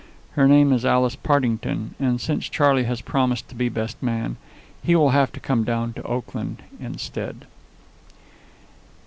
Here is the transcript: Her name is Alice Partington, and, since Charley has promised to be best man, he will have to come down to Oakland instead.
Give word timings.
Her 0.31 0.47
name 0.47 0.73
is 0.73 0.83
Alice 0.83 1.15
Partington, 1.15 1.93
and, 1.99 2.19
since 2.19 2.49
Charley 2.49 2.85
has 2.85 3.01
promised 3.01 3.47
to 3.49 3.55
be 3.55 3.69
best 3.69 4.01
man, 4.01 4.37
he 4.81 4.95
will 4.95 5.11
have 5.11 5.31
to 5.33 5.39
come 5.39 5.63
down 5.63 5.93
to 5.93 6.01
Oakland 6.01 6.63
instead. 6.79 7.45